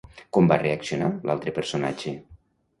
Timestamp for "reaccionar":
0.61-1.11